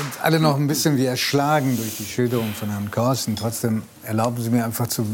sind 0.00 0.24
alle 0.24 0.40
noch 0.40 0.56
ein 0.56 0.66
bisschen 0.66 0.96
wie 0.96 1.04
erschlagen 1.04 1.76
durch 1.76 1.98
die 1.98 2.04
Schilderung 2.04 2.54
von 2.54 2.70
Herrn 2.70 2.90
Korsten. 2.90 3.36
Trotzdem 3.36 3.82
erlauben 4.02 4.42
Sie 4.42 4.48
mir 4.48 4.64
einfach 4.64 4.86
zu, 4.86 5.04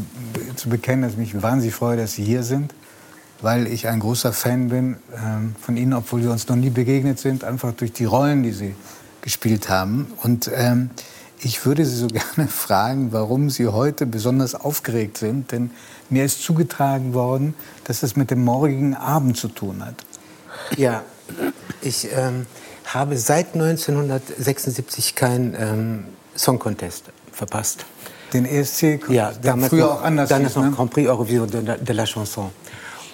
zu 0.55 0.69
bekennen, 0.69 1.01
dass 1.01 1.11
ich 1.13 1.17
mich 1.17 1.41
wahnsinnig 1.41 1.75
freue, 1.75 1.97
dass 1.97 2.13
Sie 2.13 2.23
hier 2.23 2.43
sind, 2.43 2.73
weil 3.41 3.67
ich 3.67 3.89
ein 3.89 3.99
großer 3.99 4.31
Fan 4.31 4.69
bin 4.69 4.95
ähm, 5.13 5.55
von 5.59 5.75
Ihnen, 5.75 5.93
obwohl 5.93 6.23
wir 6.23 6.31
uns 6.31 6.47
noch 6.47 6.55
nie 6.55 6.69
begegnet 6.69 7.19
sind, 7.19 7.43
einfach 7.43 7.73
durch 7.73 7.91
die 7.91 8.05
Rollen, 8.05 8.43
die 8.43 8.53
Sie 8.53 8.75
gespielt 9.19 9.67
haben. 9.67 10.07
Und 10.23 10.49
ähm, 10.53 10.89
ich 11.41 11.65
würde 11.65 11.85
Sie 11.85 11.95
so 11.95 12.07
gerne 12.35 12.47
fragen, 12.47 13.11
warum 13.11 13.49
Sie 13.49 13.67
heute 13.67 14.05
besonders 14.05 14.55
aufgeregt 14.55 15.17
sind, 15.17 15.51
denn 15.51 15.71
mir 16.09 16.23
ist 16.23 16.41
zugetragen 16.41 17.13
worden, 17.13 17.55
dass 17.83 18.03
es 18.03 18.15
mit 18.15 18.31
dem 18.31 18.45
morgigen 18.45 18.95
Abend 18.95 19.35
zu 19.35 19.49
tun 19.49 19.85
hat. 19.85 20.05
Ja, 20.77 21.03
ich 21.81 22.07
ähm, 22.15 22.45
habe 22.93 23.17
seit 23.17 23.53
1976 23.53 25.15
keinen 25.15 25.55
ähm, 25.59 26.03
Song 26.35 26.59
Contest 26.59 27.05
verpasst. 27.31 27.85
Den 28.33 28.45
ESC, 28.45 28.99
ja, 29.09 29.31
damals 29.41 29.69
früher 29.69 29.85
noch, 29.85 29.99
auch 29.99 30.01
anders 30.03 30.29
Dann 30.29 30.43
hieß, 30.43 30.55
noch 30.55 30.63
ne? 30.65 30.71
Grand 30.71 30.91
Prix 30.91 31.07
Eurovision 31.09 31.49
de, 31.49 31.61
la- 31.61 31.77
de 31.77 31.95
la 31.95 32.05
Chanson. 32.05 32.51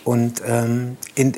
Und 0.04 0.42
ähm, 0.46 0.98
in 1.16 1.34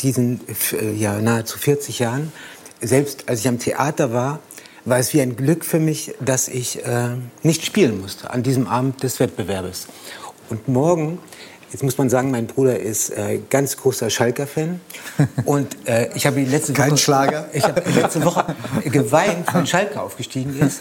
diesen 0.00 0.40
äh, 0.72 0.92
ja, 0.92 1.18
nahezu 1.20 1.58
40 1.58 1.98
Jahren, 1.98 2.32
selbst 2.80 3.28
als 3.28 3.40
ich 3.40 3.48
am 3.48 3.58
Theater 3.58 4.12
war, 4.12 4.38
war 4.84 4.98
es 4.98 5.12
wie 5.12 5.20
ein 5.20 5.36
Glück 5.36 5.64
für 5.64 5.80
mich, 5.80 6.14
dass 6.20 6.46
ich 6.48 6.84
äh, 6.86 7.08
nicht 7.42 7.64
spielen 7.64 8.00
musste 8.00 8.30
an 8.30 8.42
diesem 8.44 8.68
Abend 8.68 9.02
des 9.02 9.18
Wettbewerbes. 9.18 9.88
Und 10.48 10.68
morgen, 10.68 11.18
jetzt 11.72 11.82
muss 11.82 11.98
man 11.98 12.08
sagen, 12.08 12.30
mein 12.30 12.46
Bruder 12.46 12.78
ist 12.78 13.10
äh, 13.10 13.40
ganz 13.50 13.76
großer 13.76 14.10
Schalker-Fan. 14.10 14.80
Und 15.44 15.76
äh, 15.88 16.10
ich 16.14 16.26
habe 16.26 16.40
die 16.40 16.46
letzte 16.46 16.72
Kein 16.72 16.92
Woche, 16.92 16.98
Schlager? 16.98 17.48
Ich 17.52 17.64
habe 17.64 17.82
letzte 17.90 18.24
Woche 18.24 18.54
geweint, 18.84 19.52
wenn 19.52 19.66
Schalke 19.66 20.00
aufgestiegen 20.00 20.58
ist. 20.58 20.78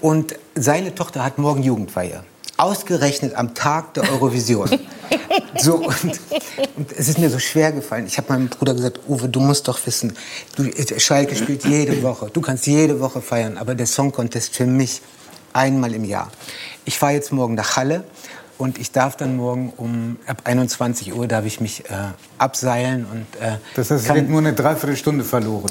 Und 0.00 0.34
seine 0.54 0.94
Tochter 0.94 1.24
hat 1.24 1.38
morgen 1.38 1.62
Jugendweihe. 1.62 2.24
Ausgerechnet 2.56 3.34
am 3.34 3.54
Tag 3.54 3.94
der 3.94 4.10
Eurovision. 4.10 4.70
So, 5.58 5.76
und, 5.76 6.20
und 6.76 6.92
es 6.96 7.08
ist 7.08 7.18
mir 7.18 7.30
so 7.30 7.38
schwer 7.38 7.72
gefallen. 7.72 8.06
Ich 8.06 8.16
habe 8.16 8.32
meinem 8.32 8.48
Bruder 8.48 8.74
gesagt, 8.74 9.00
Uwe, 9.08 9.28
du 9.28 9.40
musst 9.40 9.66
doch 9.68 9.78
wissen, 9.86 10.16
du, 10.56 10.70
Schalke 10.98 11.36
spielt 11.36 11.64
jede 11.64 12.02
Woche. 12.02 12.30
Du 12.32 12.40
kannst 12.40 12.66
jede 12.66 13.00
Woche 13.00 13.20
feiern, 13.20 13.56
aber 13.56 13.74
der 13.74 13.86
Song 13.86 14.12
Contest 14.12 14.54
für 14.54 14.66
mich 14.66 15.02
einmal 15.52 15.94
im 15.94 16.04
Jahr. 16.04 16.30
Ich 16.84 16.98
fahre 16.98 17.12
jetzt 17.12 17.32
morgen 17.32 17.54
nach 17.54 17.76
Halle 17.76 18.04
und 18.60 18.78
ich 18.78 18.92
darf 18.92 19.16
dann 19.16 19.36
morgen 19.36 19.72
um 19.76 20.16
ab 20.26 20.42
21 20.44 21.14
Uhr 21.14 21.26
darf 21.26 21.44
ich 21.46 21.60
mich 21.60 21.86
äh, 21.90 21.94
abseilen 22.38 23.06
und 23.10 23.26
äh, 23.42 23.56
Das 23.74 23.90
heißt, 23.90 24.02
es 24.02 24.06
kann- 24.06 24.16
wird 24.16 24.28
nur 24.28 24.38
eine 24.40 24.52
Dreiviertelstunde 24.52 25.24
verloren. 25.24 25.70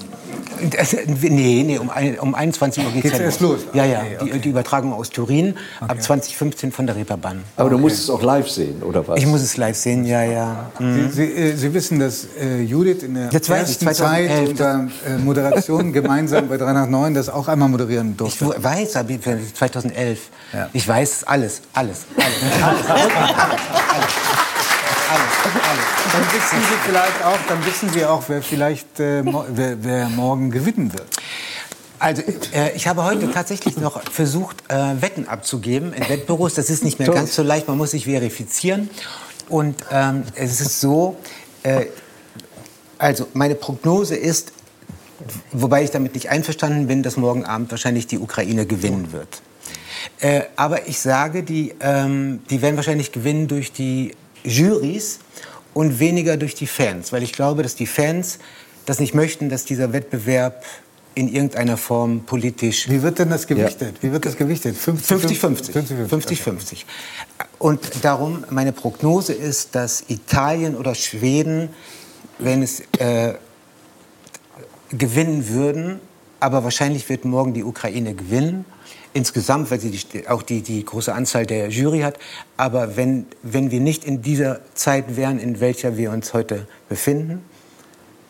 Das, 0.71 0.95
nee, 1.07 1.63
nee, 1.65 1.77
um, 1.77 1.89
ein, 1.89 2.19
um 2.19 2.35
21 2.35 2.83
Uhr 2.85 2.91
geht's 2.91 3.03
Geht's 3.03 3.17
ja 3.17 3.23
erst 3.25 3.39
los? 3.41 3.59
Ja, 3.73 3.85
ja, 3.85 3.99
Okay, 4.01 4.15
okay. 4.21 4.31
Die, 4.33 4.39
die 4.39 4.49
Übertragung 4.49 4.93
aus 4.93 5.09
Turin 5.09 5.55
ab 5.81 6.01
2015 6.01 6.71
von 6.71 6.85
der 6.87 6.95
Reeperbahn. 6.95 7.43
Aber 7.57 7.69
du 7.69 7.77
musst 7.77 7.99
es 7.99 8.09
auch 8.09 8.21
live 8.23 8.49
sehen, 8.49 8.81
oder 8.83 9.07
was? 9.07 9.17
Ich 9.19 9.25
muss 9.25 9.41
es 9.41 9.57
live 9.57 9.75
sehen, 9.77 10.05
ja, 10.05 10.23
ja. 10.23 10.71
Mhm. 10.79 11.09
Sie, 11.11 11.25
Sie, 11.25 11.31
äh, 11.33 11.55
Sie 11.55 11.73
wissen, 11.73 11.99
dass 11.99 12.27
äh, 12.39 12.61
Judith 12.61 13.03
in 13.03 13.13
der 13.15 13.29
ich, 13.33 13.49
ersten 13.49 13.85
2011, 13.85 14.37
Zeit 14.39 14.49
unter 14.49 14.87
äh, 15.07 15.17
Moderation 15.17 15.93
gemeinsam 15.99 16.47
bei 16.47 16.57
3 16.57 16.73
nach 16.73 16.87
9 16.87 17.13
das 17.13 17.29
auch 17.29 17.47
einmal 17.47 17.69
moderieren 17.69 18.11
Ich 18.11 18.17
durfte. 18.17 18.45
wo- 18.47 18.53
weiß, 18.57 18.95
aber 18.95 19.09
2011. 19.53 20.19
Ja. 20.53 20.69
Ich 20.73 20.87
weiß 20.87 21.23
alles, 21.25 21.61
alles, 21.73 22.01
alles, 22.15 22.27
alles, 22.61 22.89
alles, 22.89 23.11
alles. 23.19 24.08
Dann 26.11 26.23
wissen 26.33 26.59
Sie 26.59 26.77
vielleicht 26.85 27.23
auch, 27.23 27.37
dann 27.47 27.65
wissen 27.65 27.89
Sie 27.89 28.05
auch, 28.05 28.23
wer 28.27 28.41
vielleicht 28.41 28.99
äh, 28.99 29.23
wer, 29.23 29.83
wer 29.83 30.09
morgen 30.09 30.51
gewinnen 30.51 30.91
wird. 30.93 31.07
Also 31.99 32.23
äh, 32.53 32.75
ich 32.75 32.87
habe 32.87 33.03
heute 33.03 33.31
tatsächlich 33.31 33.77
noch 33.77 34.01
versucht, 34.09 34.63
äh, 34.69 35.01
Wetten 35.01 35.27
abzugeben 35.27 35.93
in 35.93 36.07
Wettbüros. 36.07 36.53
Das 36.53 36.69
ist 36.69 36.83
nicht 36.83 36.97
mehr 36.97 37.09
ganz 37.09 37.35
so 37.35 37.43
leicht, 37.43 37.67
man 37.67 37.77
muss 37.77 37.91
sich 37.91 38.05
verifizieren. 38.05 38.89
Und 39.49 39.83
ähm, 39.91 40.23
es 40.35 40.61
ist 40.61 40.79
so, 40.79 41.17
äh, 41.63 41.87
also 42.97 43.27
meine 43.33 43.55
Prognose 43.55 44.15
ist, 44.15 44.53
wobei 45.51 45.83
ich 45.83 45.91
damit 45.91 46.13
nicht 46.13 46.29
einverstanden 46.29 46.87
bin, 46.87 47.03
dass 47.03 47.17
morgen 47.17 47.45
Abend 47.45 47.69
wahrscheinlich 47.71 48.07
die 48.07 48.19
Ukraine 48.19 48.65
gewinnen 48.65 49.11
wird. 49.11 49.41
Äh, 50.19 50.43
aber 50.55 50.87
ich 50.87 50.99
sage, 50.99 51.43
die, 51.43 51.73
ähm, 51.81 52.41
die 52.49 52.61
werden 52.61 52.77
wahrscheinlich 52.77 53.11
gewinnen 53.11 53.47
durch 53.47 53.73
die 53.73 54.15
Jurys 54.43 55.19
und 55.73 55.99
weniger 55.99 56.37
durch 56.37 56.55
die 56.55 56.67
Fans, 56.67 57.11
weil 57.11 57.23
ich 57.23 57.33
glaube, 57.33 57.63
dass 57.63 57.75
die 57.75 57.87
Fans 57.87 58.39
das 58.85 58.99
nicht 58.99 59.13
möchten, 59.13 59.49
dass 59.49 59.65
dieser 59.65 59.93
Wettbewerb 59.93 60.63
in 61.15 61.27
irgendeiner 61.27 61.77
Form 61.77 62.21
politisch 62.25 62.87
Wie 62.89 63.01
wird 63.01 63.19
denn 63.19 63.29
das 63.29 63.45
gewichtet? 63.45 63.95
Wie 64.01 64.11
wird 64.11 64.25
das 64.25 64.37
gewichtet? 64.37 64.75
50, 64.77 65.41
50-50. 65.41 66.07
50-50. 66.07 66.85
Und 67.57 68.03
darum, 68.03 68.45
meine 68.49 68.71
Prognose 68.71 69.33
ist, 69.33 69.75
dass 69.75 70.05
Italien 70.07 70.75
oder 70.75 70.95
Schweden, 70.95 71.69
wenn 72.37 72.63
es 72.63 72.81
äh, 72.99 73.33
gewinnen 74.91 75.49
würden, 75.49 75.99
aber 76.39 76.63
wahrscheinlich 76.63 77.09
wird 77.09 77.25
morgen 77.25 77.53
die 77.53 77.63
Ukraine 77.63 78.13
gewinnen. 78.15 78.65
Insgesamt, 79.13 79.71
weil 79.71 79.79
sie 79.79 79.89
die, 79.89 80.27
auch 80.27 80.43
die, 80.43 80.61
die 80.61 80.85
große 80.85 81.13
Anzahl 81.13 81.45
der 81.45 81.69
Jury 81.69 82.01
hat. 82.01 82.19
Aber 82.57 82.95
wenn, 82.95 83.25
wenn 83.41 83.71
wir 83.71 83.79
nicht 83.79 84.05
in 84.05 84.21
dieser 84.21 84.59
Zeit 84.75 85.17
wären, 85.17 85.39
in 85.39 85.59
welcher 85.59 85.97
wir 85.97 86.11
uns 86.11 86.33
heute 86.33 86.67
befinden, 86.89 87.43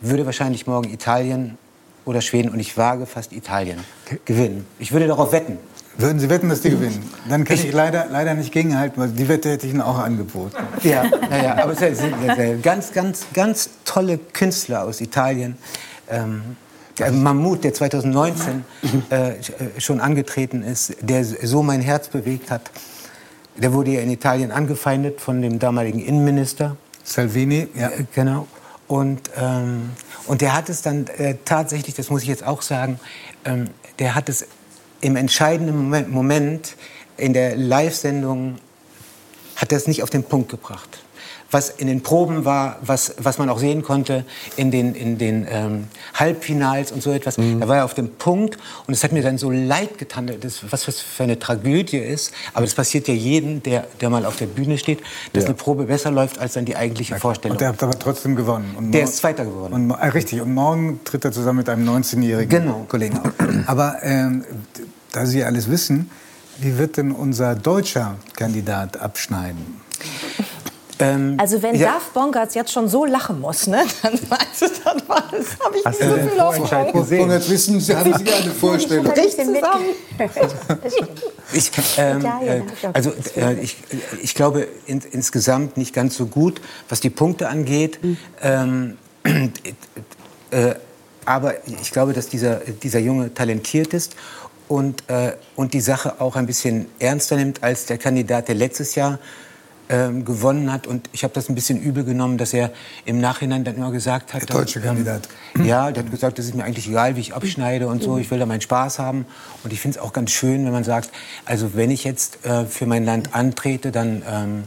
würde 0.00 0.24
wahrscheinlich 0.24 0.66
morgen 0.66 0.90
Italien 0.90 1.58
oder 2.06 2.22
Schweden, 2.22 2.50
und 2.50 2.60
ich 2.60 2.76
wage 2.76 3.04
fast 3.04 3.32
Italien, 3.32 3.78
gewinnen. 4.24 4.66
Ich 4.78 4.92
würde 4.92 5.06
darauf 5.06 5.32
wetten. 5.32 5.58
Würden 5.98 6.18
Sie 6.18 6.30
wetten, 6.30 6.48
dass 6.48 6.62
die 6.62 6.70
gewinnen? 6.70 7.02
Dann 7.28 7.44
kann 7.44 7.56
ich 7.56 7.72
leider, 7.72 8.06
leider 8.10 8.32
nicht 8.32 8.52
gegenhalten, 8.52 9.00
weil 9.00 9.08
die 9.10 9.28
Wette 9.28 9.50
hätte 9.50 9.66
ich 9.66 9.72
Ihnen 9.72 9.82
auch 9.82 9.98
angeboten. 9.98 10.56
Ja, 10.82 11.04
ja, 11.04 11.42
ja 11.42 11.62
aber 11.62 11.72
es 11.72 11.98
sind 11.98 12.62
ganz, 12.62 12.92
ganz, 12.92 13.26
ganz 13.34 13.70
tolle 13.84 14.16
Künstler 14.16 14.84
aus 14.84 15.00
Italien. 15.02 15.58
Ähm, 16.08 16.56
der 16.98 17.12
Mammut, 17.12 17.64
der 17.64 17.74
2019 17.74 18.64
äh, 19.10 19.32
schon 19.78 20.00
angetreten 20.00 20.62
ist, 20.62 20.96
der 21.00 21.24
so 21.24 21.62
mein 21.62 21.80
Herz 21.80 22.08
bewegt 22.08 22.50
hat, 22.50 22.70
der 23.56 23.72
wurde 23.72 23.92
ja 23.92 24.00
in 24.00 24.10
Italien 24.10 24.50
angefeindet 24.50 25.20
von 25.20 25.42
dem 25.42 25.58
damaligen 25.58 26.00
Innenminister. 26.00 26.76
Salvini, 27.04 27.68
ja. 27.74 27.88
Äh, 27.88 28.04
Genau. 28.14 28.46
Und, 28.86 29.30
ähm, 29.36 29.90
und 30.26 30.40
der 30.40 30.52
hat 30.52 30.68
es 30.68 30.82
dann 30.82 31.06
äh, 31.06 31.36
tatsächlich, 31.44 31.94
das 31.94 32.10
muss 32.10 32.22
ich 32.22 32.28
jetzt 32.28 32.44
auch 32.44 32.60
sagen, 32.60 32.98
ähm, 33.44 33.70
der 34.00 34.16
hat 34.16 34.28
es 34.28 34.46
im 35.00 35.14
entscheidenden 35.14 35.76
Moment, 35.76 36.10
Moment 36.10 36.76
in 37.16 37.32
der 37.32 37.54
Live-Sendung, 37.54 38.56
hat 39.54 39.70
er 39.70 39.78
es 39.78 39.86
nicht 39.86 40.02
auf 40.02 40.10
den 40.10 40.24
Punkt 40.24 40.50
gebracht. 40.50 41.04
Was 41.50 41.68
in 41.70 41.86
den 41.88 42.02
Proben 42.02 42.44
war, 42.44 42.78
was, 42.82 43.14
was 43.18 43.38
man 43.38 43.48
auch 43.50 43.58
sehen 43.58 43.82
konnte 43.82 44.24
in 44.56 44.70
den, 44.70 44.94
in 44.94 45.18
den 45.18 45.46
ähm, 45.50 45.88
Halbfinals 46.14 46.92
und 46.92 47.02
so 47.02 47.10
etwas, 47.12 47.36
da 47.36 47.66
war 47.68 47.78
er 47.78 47.84
auf 47.84 47.94
dem 47.94 48.10
Punkt 48.10 48.56
und 48.86 48.94
es 48.94 49.02
hat 49.02 49.12
mir 49.12 49.22
dann 49.22 49.38
so 49.38 49.50
leid 49.50 49.98
getan, 49.98 50.30
das, 50.40 50.60
was 50.70 50.84
das 50.84 51.00
für 51.00 51.24
eine 51.24 51.38
Tragödie 51.38 51.96
ist. 51.98 52.32
Aber 52.54 52.64
das 52.64 52.74
passiert 52.74 53.08
ja 53.08 53.14
jedem, 53.14 53.62
der, 53.62 53.86
der 54.00 54.10
mal 54.10 54.24
auf 54.26 54.36
der 54.36 54.46
Bühne 54.46 54.78
steht, 54.78 55.00
dass 55.32 55.44
eine 55.46 55.54
Probe 55.54 55.84
besser 55.84 56.10
läuft 56.10 56.38
als 56.38 56.52
dann 56.54 56.64
die 56.64 56.76
eigentliche 56.76 57.16
Vorstellung. 57.16 57.56
Und 57.56 57.60
der 57.60 57.68
hat 57.68 57.82
aber 57.82 57.98
trotzdem 57.98 58.36
gewonnen. 58.36 58.74
Und 58.76 58.92
Der 58.92 59.04
ist 59.04 59.16
Zweiter 59.16 59.44
geworden. 59.44 59.72
Und, 59.72 59.90
äh, 59.90 60.06
richtig. 60.06 60.40
Und 60.40 60.54
morgen 60.54 61.00
tritt 61.04 61.24
er 61.24 61.32
zusammen 61.32 61.58
mit 61.58 61.68
einem 61.68 61.88
19-jährigen 61.88 62.48
Genau. 62.48 62.86
Kollegen 62.88 63.18
auf. 63.18 63.32
Aber 63.66 63.96
ähm, 64.02 64.44
da 65.12 65.26
Sie 65.26 65.42
alles 65.42 65.68
wissen, 65.70 66.10
wie 66.58 66.78
wird 66.78 66.96
denn 66.96 67.10
unser 67.12 67.54
deutscher 67.54 68.16
Kandidat 68.36 69.00
abschneiden? 69.00 69.79
Ähm, 71.00 71.36
Also 71.38 71.62
wenn 71.62 71.74
ja, 71.74 71.92
Darf 71.92 72.10
Bongartz 72.10 72.54
jetzt 72.54 72.72
schon 72.72 72.88
so 72.88 73.04
lachen 73.04 73.40
muss, 73.40 73.66
ne, 73.66 73.82
dann 74.02 74.12
weißt 74.14 74.62
du, 74.62 74.66
dann 74.84 75.02
war 75.08 75.24
das, 75.30 75.46
habe 75.64 75.76
ich 75.78 75.84
Hast 75.84 76.00
nicht 76.00 76.10
so 76.10 76.16
viel 76.28 76.40
Hoffnung. 76.42 76.92
gesehen? 76.92 77.22
Und 77.24 77.30
jetzt 77.30 77.50
wissen 77.50 77.80
Sie, 77.80 77.96
haben 77.96 78.14
Sie 78.14 78.32
eine 78.32 78.50
Vorstellung. 78.60 79.06
Zusammen. 79.14 79.84
Ich, 81.52 81.72
ähm, 81.96 82.24
äh, 82.24 82.58
ich 82.58 82.64
also 82.92 83.10
gesehen. 83.10 83.58
äh, 83.58 83.60
ich, 83.60 83.76
ich 84.22 84.34
glaube 84.36 84.68
in, 84.86 85.00
insgesamt 85.10 85.76
nicht 85.76 85.92
ganz 85.92 86.16
so 86.16 86.26
gut, 86.26 86.60
was 86.88 87.00
die 87.00 87.10
Punkte 87.10 87.48
angeht. 87.48 87.98
Ähm, 88.40 88.96
äh, 90.50 90.74
aber 91.24 91.54
ich 91.66 91.90
glaube, 91.90 92.12
dass 92.12 92.28
dieser, 92.28 92.56
dieser 92.56 93.00
Junge 93.00 93.34
talentiert 93.34 93.94
ist 93.94 94.14
und, 94.68 95.02
äh, 95.08 95.32
und 95.56 95.74
die 95.74 95.80
Sache 95.80 96.20
auch 96.20 96.36
ein 96.36 96.46
bisschen 96.46 96.86
ernster 97.00 97.36
nimmt 97.36 97.62
als 97.64 97.86
der 97.86 97.98
Kandidat, 97.98 98.46
der 98.48 98.54
letztes 98.54 98.94
Jahr 98.94 99.18
ähm, 99.90 100.24
gewonnen 100.24 100.72
hat. 100.72 100.86
Und 100.86 101.10
ich 101.12 101.24
habe 101.24 101.34
das 101.34 101.48
ein 101.48 101.54
bisschen 101.54 101.80
übel 101.80 102.04
genommen, 102.04 102.38
dass 102.38 102.54
er 102.54 102.70
im 103.04 103.20
Nachhinein 103.20 103.64
dann 103.64 103.76
immer 103.76 103.90
gesagt 103.90 104.32
hat... 104.32 104.48
Der 104.48 104.56
deutsche 104.56 104.78
ähm, 104.78 104.84
Kandidat. 104.84 105.28
Ja, 105.64 105.90
der 105.90 106.04
hat 106.04 106.10
gesagt, 106.10 106.38
das 106.38 106.46
ist 106.46 106.54
mir 106.54 106.64
eigentlich 106.64 106.88
egal, 106.88 107.16
wie 107.16 107.20
ich 107.20 107.34
abschneide 107.34 107.88
und 107.88 108.02
so. 108.02 108.16
Ich 108.16 108.30
will 108.30 108.38
da 108.38 108.46
meinen 108.46 108.60
Spaß 108.60 109.00
haben. 109.00 109.26
Und 109.64 109.72
ich 109.72 109.80
finde 109.80 109.98
es 109.98 110.04
auch 110.04 110.12
ganz 110.12 110.30
schön, 110.30 110.64
wenn 110.64 110.72
man 110.72 110.84
sagt, 110.84 111.10
also 111.44 111.74
wenn 111.74 111.90
ich 111.90 112.04
jetzt 112.04 112.46
äh, 112.46 112.64
für 112.66 112.86
mein 112.86 113.04
Land 113.04 113.34
antrete, 113.34 113.90
dann, 113.90 114.22
ähm, 114.30 114.64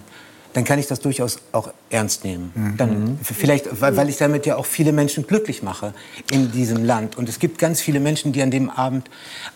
dann 0.52 0.66
kann 0.66 0.78
ich 0.78 0.88
das 0.88 1.00
durchaus 1.00 1.40
auch 1.54 1.72
ernst 1.90 2.26
nehmen. 2.26 2.52
Mhm. 2.54 2.78
Dann, 2.78 3.20
vielleicht, 3.24 3.82
weil, 3.82 3.96
weil, 3.96 4.10
ich 4.10 4.18
damit 4.18 4.46
ja 4.46 4.58
auch 4.58 4.66
viele 4.66 4.92
Menschen 4.92 5.26
glücklich 5.26 5.64
mache 5.64 5.94
in 6.32 6.52
diesem 6.52 6.84
Land. 6.84 7.18
Und 7.18 7.30
es 7.30 7.40
gibt 7.40 7.60
ganz 7.60 7.80
viele 7.80 8.02
Menschen, 8.02 8.34
die 8.34 8.42
an 8.42 8.52
dem 8.52 8.70
Abend 8.70 9.10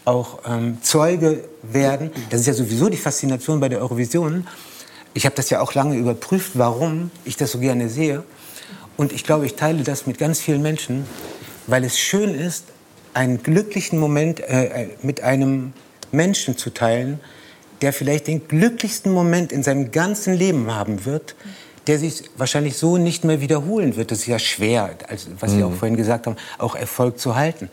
auch 0.06 0.40
ähm, 0.48 0.78
Zeuge 0.81 1.44
werden. 1.62 2.12
Das 2.30 2.40
ist 2.40 2.48
ja 2.48 2.54
sowieso 2.54 2.88
die 2.88 2.98
Faszination 2.98 3.60
bei 3.60 3.68
der 3.68 3.80
Eurovision. 3.80 4.48
Ich 5.18 5.25
habe 5.25 5.36
das 5.36 5.50
ja 5.50 5.62
auch 5.62 5.74
lange 5.74 5.96
überprüft, 5.96 6.52
warum 6.54 7.10
ich 7.25 7.38
das 7.38 7.52
so 7.54 7.58
gerne 7.58 7.90
sehe. 7.90 8.22
Und 8.98 9.12
ich 9.12 9.24
glaube, 9.24 9.48
ich 9.48 9.56
teile 9.56 9.81
das 9.81 10.06
mit 10.06 10.19
ganz 10.19 10.40
vielen 10.40 10.62
Menschen, 10.62 11.08
weil 11.66 11.84
es 11.84 11.98
schön 11.98 12.36
ist, 12.36 12.66
einen 13.16 13.42
glücklichen 13.42 13.98
Moment 13.98 14.42
äh, 14.42 14.84
äh 14.84 14.90
mit 15.02 15.24
einem 15.24 15.74
Menschen 16.12 16.56
zu 16.56 16.69
teilen, 16.69 17.19
der 17.81 17.94
vielleicht 17.94 18.28
den 18.28 18.48
glücklichsten 18.48 19.12
Moment 19.12 19.52
in 19.52 19.64
seinem 19.64 19.90
ganzen 19.90 20.36
Leben 20.36 20.72
haben 20.72 21.04
wird, 21.04 21.36
der 21.88 22.00
sich 22.00 22.24
wahrscheinlich 22.36 22.78
so 22.78 22.98
nicht 22.98 23.24
mehr 23.24 23.39
wiederholen 23.39 23.95
wird. 23.95 24.12
Das 24.12 24.19
ist 24.19 24.28
ja 24.28 24.39
schwer, 24.39 24.89
also, 25.07 25.30
was 25.39 25.51
Sie 25.51 25.63
auch 25.63 25.69
mhm. 25.69 25.78
vorhin 25.78 25.98
gesagt 25.98 26.28
haben, 26.28 26.36
auch 26.57 26.75
Erfolg 26.75 27.19
zu 27.19 27.36
halten. 27.36 27.69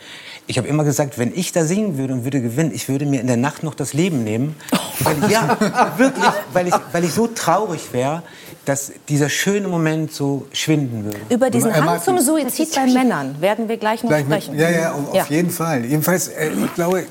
Ich 0.47 0.59
habe 0.59 0.69
immer 0.69 0.85
gesagt, 0.85 1.19
wenn 1.19 1.35
ich 1.35 1.53
da 1.53 1.65
singen 1.65 1.99
würde 1.99 2.15
und 2.15 2.25
würde 2.25 2.41
gewinnen, 2.41 2.71
ich 2.73 2.89
würde 2.89 3.07
mir 3.07 3.21
in 3.21 3.27
der 3.27 3.37
Nacht 3.37 3.63
noch 3.63 3.75
das 3.75 3.93
Leben 3.93 4.23
nehmen. 4.23 4.55
Weil 5.01 5.17
ich, 5.25 5.31
ja, 5.31 5.57
wirklich, 5.97 6.25
weil 6.53 6.69
ich, 6.69 6.75
weil 6.93 7.05
ich 7.05 7.13
so 7.13 7.27
traurig 7.27 7.93
wäre, 7.93 8.23
dass 8.65 8.93
dieser 9.09 9.29
schöne 9.29 9.69
Moment 9.69 10.13
so 10.13 10.47
schwinden 10.53 11.05
würde. 11.05 11.19
Über 11.31 11.51
diesen 11.51 11.75
Hang 11.75 12.01
zum 12.01 12.19
Suizid 12.21 12.75
bei 12.75 12.87
Männern 12.87 13.41
werden 13.41 13.69
wir 13.69 13.77
gleich 13.77 14.03
noch 14.03 14.11
gleich 14.11 14.25
sprechen. 14.25 14.53
Mit, 14.53 14.61
ja, 14.61 14.71
ja, 14.71 14.93
auf 14.93 15.15
ja. 15.15 15.27
jeden 15.29 15.51
Fall. 15.51 15.85
Jedenfalls, 15.85 16.29
äh, 16.29 16.51
ich 16.51 16.75
glaube, 16.75 17.05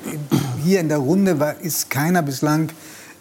hier 0.64 0.80
in 0.80 0.90
der 0.90 1.00
Runde 1.00 1.40
war, 1.40 1.60
ist 1.60 1.90
keiner 1.90 2.22
bislang 2.22 2.70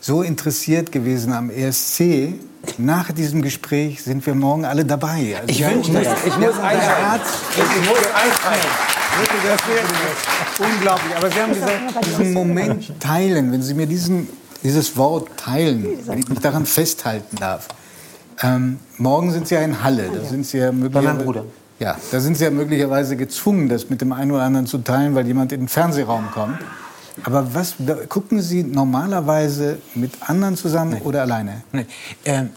so 0.00 0.23
interessiert 0.23 0.93
gewesen 0.93 1.32
am 1.32 1.50
ESC. 1.50 2.35
Nach 2.79 3.12
diesem 3.12 3.43
Gespräch 3.43 4.03
sind 4.03 4.25
wir 4.25 4.35
morgen 4.35 4.64
alle 4.64 4.85
dabei. 4.85 5.37
Also 5.37 5.49
ich 5.49 5.64
wünsche 5.67 5.93
das. 5.93 6.25
Ich 6.25 6.37
muss 6.38 6.59
ein 6.59 6.79
Herz. 6.79 7.23
Ich 7.56 7.88
muss 7.88 7.99
Unglaublich. 10.59 11.17
Aber 11.17 11.31
Sie 11.31 11.41
haben 11.41 11.55
gesagt, 11.55 12.06
diesen 12.06 12.32
Moment 12.32 13.00
teilen, 13.00 13.53
wenn 13.53 13.62
Sie 13.62 13.75
mir 13.75 13.87
diesen, 13.87 14.29
dieses 14.62 14.97
Wort 14.97 15.29
teilen, 15.37 15.87
wenn 16.06 16.19
ich 16.19 16.29
mich 16.29 16.38
daran 16.38 16.67
festhalten 16.67 17.37
darf. 17.37 17.69
Ähm, 18.43 18.79
morgen 18.97 19.31
sind 19.32 19.49
Sie 19.49 19.55
ja 19.55 19.61
in 19.61 19.82
Halle. 19.82 20.11
Da 20.14 20.25
sind 20.25 20.47
Sie 20.47 20.59
ja 20.59 20.73
möglicherweise, 20.73 21.44
ja, 21.79 21.97
da 22.11 22.20
sind 22.20 22.37
Sie 22.37 22.44
ja 22.44 22.50
möglicherweise 22.50 23.17
gezwungen, 23.17 23.69
das 23.69 23.91
mit 23.91 24.00
dem 24.00 24.12
einen 24.12 24.31
oder 24.31 24.43
anderen 24.43 24.67
zu 24.67 24.79
teilen, 24.79 25.14
weil 25.14 25.26
jemand 25.26 25.53
in 25.53 25.61
den 25.62 25.69
Fernsehraum 25.69 26.31
kommt. 26.32 26.59
Aber 27.25 27.55
was 27.55 27.75
gucken 28.09 28.41
Sie 28.41 28.62
normalerweise 28.62 29.79
mit 29.94 30.12
anderen 30.29 30.56
zusammen 30.56 30.93
Nein. 30.93 31.03
oder 31.03 31.23
alleine? 31.23 31.62
Nein. 31.73 31.87
Ähm, 32.25 32.50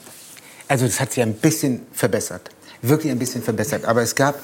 also 0.68 0.86
das 0.86 1.00
hat 1.00 1.14
sich 1.14 1.22
ein 1.22 1.36
bisschen 1.36 1.82
verbessert, 1.92 2.50
wirklich 2.82 3.12
ein 3.12 3.20
bisschen 3.20 3.44
verbessert. 3.44 3.86
Aber 3.86 4.02
es 4.02 4.16
gab 4.16 4.36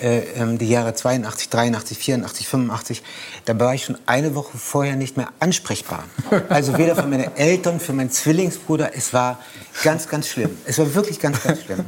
äh, 0.00 0.20
ähm, 0.34 0.58
die 0.58 0.68
Jahre 0.68 0.94
82, 0.94 1.48
83, 1.48 1.98
84, 1.98 2.48
85, 2.48 3.02
da 3.44 3.58
war 3.58 3.74
ich 3.74 3.84
schon 3.84 3.98
eine 4.06 4.34
Woche 4.34 4.58
vorher 4.58 4.96
nicht 4.96 5.16
mehr 5.16 5.28
ansprechbar. 5.40 6.04
Also 6.48 6.76
weder 6.76 6.96
für 6.96 7.06
meine 7.06 7.36
Eltern, 7.36 7.80
für 7.80 7.92
meinen 7.92 8.10
Zwillingsbruder. 8.10 8.92
Es 8.94 9.12
war 9.12 9.38
ganz, 9.82 10.08
ganz 10.08 10.28
schlimm. 10.28 10.50
Es 10.64 10.78
war 10.78 10.94
wirklich 10.94 11.20
ganz, 11.20 11.42
ganz 11.42 11.62
schlimm. 11.62 11.84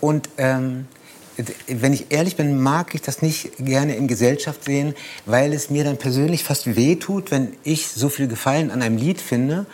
Und 0.00 0.28
ähm, 0.38 0.86
wenn 1.66 1.92
ich 1.92 2.06
ehrlich 2.10 2.36
bin, 2.36 2.60
mag 2.60 2.94
ich 2.94 3.02
das 3.02 3.22
nicht 3.22 3.52
gerne 3.58 3.96
in 3.96 4.08
Gesellschaft 4.08 4.64
sehen, 4.64 4.94
weil 5.26 5.52
es 5.52 5.70
mir 5.70 5.84
dann 5.84 5.98
persönlich 5.98 6.44
fast 6.44 6.76
wehtut, 6.76 7.30
wenn 7.30 7.52
ich 7.62 7.88
so 7.88 8.08
viel 8.08 8.28
Gefallen 8.28 8.70
an 8.70 8.82
einem 8.82 8.96
Lied 8.96 9.20
finde 9.20 9.66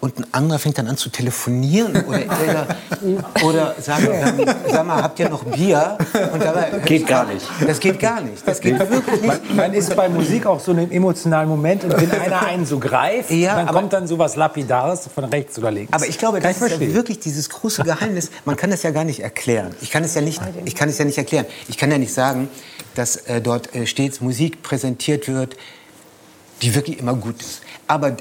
und 0.00 0.18
ein 0.18 0.26
anderer 0.32 0.58
fängt 0.58 0.78
dann 0.78 0.86
an 0.86 0.96
zu 0.96 1.10
telefonieren 1.10 2.04
oder, 2.06 2.20
oder, 2.44 3.44
oder 3.44 3.74
sagen, 3.80 4.08
sag 4.70 4.86
mal, 4.86 5.02
habt 5.02 5.18
ihr 5.18 5.28
noch 5.28 5.42
Bier? 5.44 5.98
Und 6.32 6.42
dabei, 6.42 6.70
geht 6.84 7.06
gar 7.06 7.26
nicht. 7.26 7.44
Das 7.66 7.80
geht 7.80 7.98
gar 7.98 8.20
nicht. 8.20 8.46
Das 8.46 8.60
geht 8.60 8.78
wirklich 8.78 9.22
nicht. 9.22 9.48
Man, 9.48 9.56
man 9.56 9.74
ist 9.74 9.94
bei 9.96 10.08
Musik 10.08 10.46
auch 10.46 10.60
so 10.60 10.70
in 10.72 10.78
einem 10.78 10.92
emotionalen 10.92 11.48
Moment 11.48 11.82
und 11.84 12.00
wenn 12.00 12.10
einer 12.10 12.46
einen 12.46 12.64
so 12.64 12.78
greift, 12.78 13.30
ja, 13.30 13.56
dann 13.56 13.68
aber, 13.68 13.80
kommt 13.80 13.92
dann 13.92 14.06
so 14.06 14.18
was 14.18 14.36
Lapidares 14.36 15.08
von 15.12 15.24
rechts 15.24 15.58
oder 15.58 15.72
links. 15.72 15.92
Aber 15.92 16.06
ich 16.06 16.18
glaube, 16.18 16.40
das 16.40 16.60
ist 16.60 16.70
ja 16.70 16.80
wirklich 16.94 17.18
dieses 17.18 17.50
große 17.50 17.82
Geheimnis. 17.82 18.30
Man 18.44 18.56
kann 18.56 18.70
das 18.70 18.84
ja 18.84 18.90
gar 18.90 19.04
nicht 19.04 19.20
erklären. 19.20 19.74
Ich 19.80 19.90
kann 19.90 20.04
es 20.04 20.14
ja 20.14 20.20
nicht, 20.20 20.40
ich 20.64 20.74
kann 20.76 20.88
es 20.88 20.98
ja 20.98 21.04
nicht 21.04 21.18
erklären. 21.18 21.46
Ich 21.66 21.76
kann 21.76 21.90
ja 21.90 21.98
nicht 21.98 22.14
sagen, 22.14 22.48
dass 22.94 23.16
äh, 23.16 23.40
dort 23.40 23.74
äh, 23.74 23.86
stets 23.86 24.20
Musik 24.20 24.62
präsentiert 24.62 25.26
wird, 25.26 25.56
die 26.62 26.74
wirklich 26.74 26.98
immer 26.98 27.14
gut 27.14 27.40
ist. 27.40 27.62
Aber 27.86 28.16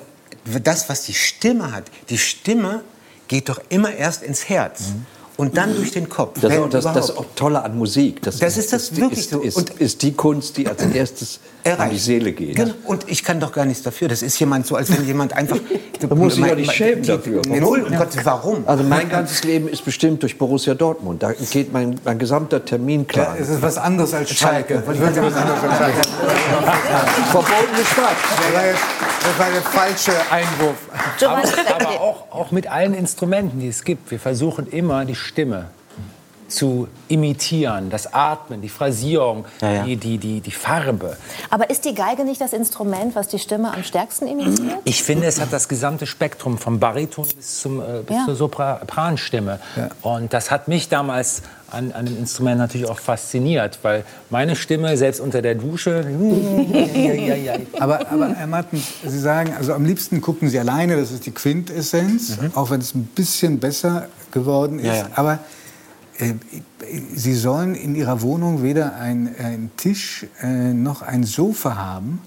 das, 0.61 0.89
was 0.89 1.03
die 1.03 1.13
Stimme 1.13 1.71
hat, 1.71 1.85
die 2.09 2.17
Stimme 2.17 2.83
geht 3.27 3.49
doch 3.49 3.61
immer 3.69 3.94
erst 3.94 4.23
ins 4.23 4.47
Herz. 4.49 4.81
Mhm 4.89 5.05
und 5.37 5.55
dann 5.55 5.75
durch 5.75 5.91
den 5.91 6.09
Kopf. 6.09 6.39
Das, 6.41 6.51
ist 6.53 6.73
das, 6.73 6.83
das 6.83 7.15
auch 7.15 7.25
Tolle 7.35 7.63
an 7.63 7.77
Musik. 7.77 8.21
Das, 8.23 8.39
das 8.39 8.57
ist 8.57 8.73
das 8.73 8.83
ist, 8.83 8.97
wirklich 8.97 9.19
ist, 9.19 9.29
so. 9.29 9.41
Ist, 9.41 9.55
und 9.55 9.69
ist 9.79 10.01
die 10.01 10.13
Kunst, 10.13 10.57
die 10.57 10.67
als 10.67 10.83
erstes 10.83 11.39
erreicht. 11.63 11.81
an 11.81 11.89
die 11.91 11.99
Seele 11.99 12.31
geht. 12.31 12.55
Genau. 12.55 12.73
Und 12.85 13.05
ich 13.07 13.23
kann 13.23 13.39
doch 13.39 13.51
gar 13.51 13.65
nichts 13.65 13.83
dafür. 13.83 14.07
Das 14.07 14.23
ist 14.23 14.39
jemand 14.39 14.65
so, 14.65 14.75
als 14.75 14.91
wenn 14.91 15.05
jemand 15.05 15.33
einfach... 15.33 15.57
da 15.99 16.15
muss 16.15 16.35
sich 16.35 16.45
ja 16.45 16.55
nicht 16.55 16.71
schämen 16.71 17.03
dafür. 17.03 17.41
Null, 17.47 17.87
ja. 17.89 17.99
Gott, 17.99 18.09
warum? 18.23 18.63
Also 18.67 18.83
mein 18.83 19.09
ganzes 19.09 19.43
Leben 19.43 19.67
ist 19.67 19.85
bestimmt 19.85 20.23
durch 20.23 20.37
Borussia 20.37 20.73
Dortmund. 20.73 21.21
Da 21.21 21.33
geht 21.33 21.71
mein, 21.71 21.99
mein 22.03 22.17
gesamter 22.17 22.63
Termin 22.65 23.05
klar. 23.05 23.35
Ja, 23.35 23.43
es 23.43 23.49
ist 23.49 23.61
was 23.61 23.77
anderes 23.77 24.13
als 24.13 24.33
Schalke. 24.33 24.81
Was 24.85 24.99
was 24.99 25.17
anderes 25.17 25.35
als 25.35 25.77
Schalke? 25.77 26.01
Verbotene 27.31 27.85
Stadt. 27.91 28.17
Das 29.27 29.39
war 29.39 29.51
der 29.51 29.61
falsche 29.61 30.11
Einwurf. 30.31 30.77
Aber, 31.25 31.37
aber 31.37 31.86
auch, 32.37 32.51
mit 32.51 32.67
allen 32.67 32.93
Instrumenten, 32.93 33.59
die 33.59 33.67
es 33.67 33.83
gibt. 33.83 34.11
Wir 34.11 34.19
versuchen 34.19 34.67
immer, 34.67 35.05
die 35.05 35.15
Stimme 35.15 35.69
zu 36.47 36.88
imitieren, 37.07 37.89
das 37.89 38.13
Atmen, 38.13 38.61
die 38.61 38.69
Phrasierung, 38.69 39.45
ja, 39.61 39.73
ja. 39.73 39.83
Die, 39.83 39.95
die, 39.97 40.17
die, 40.17 40.41
die 40.41 40.51
Farbe. 40.51 41.17
Aber 41.49 41.69
ist 41.69 41.85
die 41.85 41.94
Geige 41.94 42.23
nicht 42.23 42.41
das 42.41 42.53
Instrument, 42.53 43.15
was 43.15 43.27
die 43.27 43.39
Stimme 43.39 43.73
am 43.73 43.83
stärksten 43.83 44.27
imitiert? 44.27 44.79
Ich 44.83 45.03
finde, 45.03 45.27
es 45.27 45.39
hat 45.39 45.51
das 45.51 45.67
gesamte 45.67 46.07
Spektrum 46.07 46.57
vom 46.57 46.79
Bariton 46.79 47.25
bis, 47.35 47.59
zum, 47.59 47.81
äh, 47.81 48.01
bis 48.05 48.15
ja. 48.15 48.25
zur 48.25 48.35
Sopranstimme. 48.35 49.59
Und 50.01 50.33
das 50.33 50.51
hat 50.51 50.67
mich 50.67 50.89
damals 50.89 51.41
an, 51.69 51.91
an 51.91 52.05
dem 52.05 52.17
Instrument 52.17 52.59
natürlich 52.59 52.88
auch 52.88 52.99
fasziniert, 52.99 53.79
weil 53.81 54.05
meine 54.29 54.55
Stimme, 54.55 54.95
selbst 54.97 55.19
unter 55.19 55.41
der 55.41 55.55
Dusche... 55.55 56.05
aber, 57.79 58.09
aber 58.09 58.29
Herr 58.35 58.47
Matten, 58.47 58.81
Sie 59.05 59.19
sagen, 59.19 59.53
also 59.57 59.73
am 59.73 59.85
liebsten 59.85 60.21
gucken 60.21 60.49
Sie 60.49 60.59
alleine, 60.59 60.95
das 60.95 61.11
ist 61.11 61.25
die 61.25 61.31
Quintessenz, 61.31 62.38
mhm. 62.38 62.51
auch 62.55 62.69
wenn 62.69 62.79
es 62.79 62.95
ein 62.95 63.05
bisschen 63.05 63.59
besser 63.59 64.07
geworden 64.31 64.79
ist. 64.79 65.05
Aber 65.15 65.39
Sie 67.15 67.33
sollen 67.35 67.75
in 67.75 67.95
Ihrer 67.95 68.21
Wohnung 68.21 68.63
weder 68.63 68.95
einen 68.95 69.71
Tisch 69.77 70.25
äh, 70.42 70.73
noch 70.73 71.01
ein 71.01 71.23
Sofa 71.23 71.75
haben. 71.75 72.21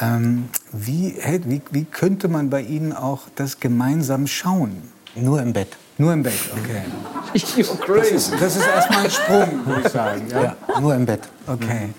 Ähm, 0.00 0.48
wie, 0.72 1.16
wie, 1.44 1.62
wie 1.70 1.84
könnte 1.84 2.28
man 2.28 2.50
bei 2.50 2.60
Ihnen 2.60 2.92
auch 2.92 3.22
das 3.36 3.60
gemeinsam 3.60 4.26
schauen? 4.26 4.82
Nur 5.14 5.40
im 5.40 5.52
Bett. 5.52 5.68
Nur 5.96 6.12
im 6.12 6.24
Bett, 6.24 6.34
okay. 6.52 6.82
You're 7.34 7.78
crazy. 7.78 8.10
Das 8.10 8.10
ist, 8.10 8.32
das 8.40 8.56
ist 8.56 8.66
erstmal 8.66 9.04
ein 9.04 9.10
Sprung, 9.10 9.66
würde 9.66 9.82
ich 9.82 9.88
sagen. 9.88 10.22
Ja? 10.28 10.42
ja, 10.42 10.80
nur 10.80 10.94
im 10.94 11.06
Bett. 11.06 11.20
Okay. 11.46 11.90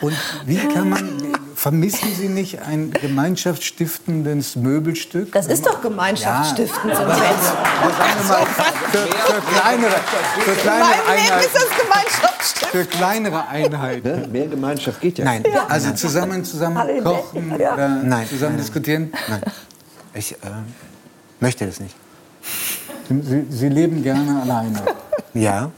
Und 0.00 0.16
wie 0.46 0.56
kann 0.56 0.90
man, 0.90 1.31
vermissen 1.62 2.12
Sie 2.18 2.28
nicht 2.28 2.60
ein 2.60 2.90
gemeinschaftsstiftendes 2.90 4.56
Möbelstück? 4.56 5.30
Das 5.30 5.46
ist 5.46 5.64
doch 5.64 5.80
gemeinschaftsstiftend. 5.80 6.92
Ja, 6.92 6.98
aber, 6.98 7.12
aber, 7.12 7.22
aber 7.22 8.46
für, 8.90 8.98
für, 8.98 9.42
kleinere, 9.54 9.94
für 10.40 10.54
kleinere 10.54 11.06
Einheiten. 11.08 11.58
Für 12.72 12.84
kleinere 12.84 13.46
Einheiten. 13.46 14.32
Mehr 14.32 14.48
Gemeinschaft 14.48 15.00
geht 15.00 15.18
ja. 15.18 15.24
Nein, 15.24 15.44
also 15.68 15.92
zusammen, 15.92 16.44
zusammen 16.44 17.04
kochen 17.04 17.54
ja. 17.56 17.74
oder 17.74 17.88
Nein. 17.88 18.26
zusammen 18.26 18.56
diskutieren? 18.56 19.12
Nein, 19.28 19.42
ich 20.14 20.32
äh, 20.32 20.36
möchte 21.38 21.64
das 21.64 21.78
nicht. 21.78 21.94
Sie, 23.08 23.46
Sie 23.50 23.68
leben 23.68 24.02
gerne 24.02 24.42
alleine? 24.42 24.82
Ja. 25.32 25.70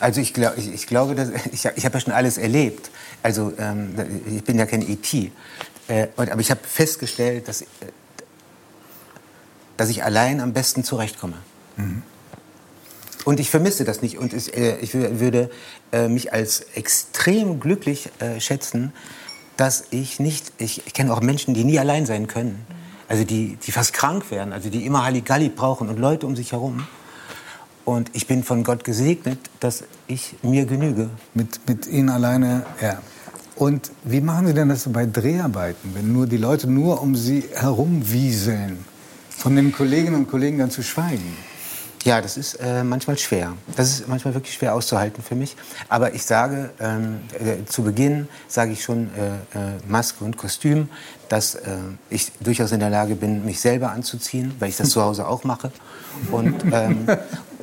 Also 0.00 0.20
ich, 0.20 0.34
glaub, 0.34 0.56
ich, 0.56 0.72
ich 0.72 0.86
glaube, 0.86 1.14
dass, 1.14 1.30
ich, 1.52 1.64
ich 1.64 1.84
habe 1.84 1.94
ja 1.94 2.00
schon 2.00 2.12
alles 2.12 2.38
erlebt. 2.38 2.90
Also 3.22 3.52
ähm, 3.58 3.94
ich 4.26 4.44
bin 4.44 4.58
ja 4.58 4.66
kein 4.66 4.82
ET. 4.82 5.12
Äh, 5.88 6.08
aber 6.16 6.40
ich 6.40 6.50
habe 6.50 6.60
festgestellt, 6.64 7.48
dass, 7.48 7.62
äh, 7.62 7.66
dass 9.76 9.88
ich 9.88 10.04
allein 10.04 10.40
am 10.40 10.52
besten 10.52 10.84
zurechtkomme. 10.84 11.36
Mhm. 11.76 12.02
Und 13.24 13.40
ich 13.40 13.50
vermisse 13.50 13.84
das 13.84 14.02
nicht. 14.02 14.18
Und 14.18 14.32
es, 14.32 14.48
äh, 14.48 14.76
ich 14.76 14.94
würde 14.94 15.50
äh, 15.92 16.08
mich 16.08 16.32
als 16.32 16.60
extrem 16.74 17.58
glücklich 17.58 18.10
äh, 18.20 18.40
schätzen, 18.40 18.92
dass 19.56 19.84
ich 19.90 20.20
nicht, 20.20 20.52
ich, 20.58 20.86
ich 20.86 20.92
kenne 20.92 21.12
auch 21.12 21.20
Menschen, 21.20 21.54
die 21.54 21.64
nie 21.64 21.78
allein 21.78 22.06
sein 22.06 22.26
können. 22.26 22.64
Also 23.08 23.24
die, 23.24 23.56
die 23.56 23.72
fast 23.72 23.92
krank 23.92 24.30
werden, 24.30 24.52
also 24.52 24.68
die 24.68 24.84
immer 24.84 25.04
Halligalli 25.04 25.48
brauchen 25.48 25.88
und 25.88 25.98
Leute 25.98 26.26
um 26.26 26.36
sich 26.36 26.52
herum. 26.52 26.86
Und 27.86 28.10
ich 28.14 28.26
bin 28.26 28.42
von 28.42 28.64
Gott 28.64 28.82
gesegnet, 28.82 29.38
dass 29.60 29.84
ich 30.08 30.34
mir 30.42 30.66
genüge. 30.66 31.08
Mit, 31.34 31.60
mit 31.68 31.86
Ihnen 31.86 32.10
alleine, 32.10 32.66
ja. 32.82 32.98
Und 33.54 33.92
wie 34.02 34.20
machen 34.20 34.48
Sie 34.48 34.54
denn 34.54 34.68
das 34.68 34.92
bei 34.92 35.06
Dreharbeiten, 35.06 35.94
wenn 35.94 36.12
nur 36.12 36.26
die 36.26 36.36
Leute 36.36 36.66
nur 36.66 37.00
um 37.00 37.14
Sie 37.14 37.44
herum 37.54 38.02
wieseln? 38.04 38.84
Von 39.30 39.54
den 39.54 39.70
Kolleginnen 39.70 40.16
und 40.16 40.28
Kollegen 40.28 40.58
dann 40.58 40.70
zu 40.72 40.82
schweigen? 40.82 41.36
Ja, 42.02 42.20
das 42.20 42.36
ist 42.36 42.54
äh, 42.56 42.82
manchmal 42.84 43.18
schwer. 43.18 43.54
Das 43.76 43.88
ist 43.90 44.08
manchmal 44.08 44.34
wirklich 44.34 44.54
schwer 44.54 44.74
auszuhalten 44.74 45.22
für 45.22 45.34
mich. 45.34 45.56
Aber 45.88 46.14
ich 46.14 46.24
sage, 46.24 46.70
ähm, 46.80 47.20
äh, 47.32 47.64
zu 47.66 47.82
Beginn 47.82 48.28
sage 48.46 48.72
ich 48.72 48.82
schon 48.82 49.10
äh, 49.16 49.58
äh 49.58 49.72
Maske 49.88 50.24
und 50.24 50.36
Kostüm, 50.36 50.88
dass 51.28 51.54
äh, 51.54 51.78
ich 52.10 52.30
durchaus 52.40 52.72
in 52.72 52.80
der 52.80 52.90
Lage 52.90 53.16
bin, 53.16 53.44
mich 53.44 53.60
selber 53.60 53.90
anzuziehen, 53.90 54.54
weil 54.58 54.68
ich 54.68 54.76
das 54.76 54.90
zu 54.90 55.02
Hause 55.02 55.26
auch 55.26 55.44
mache. 55.44 55.72
Und, 56.30 56.64
ähm, 56.72 57.06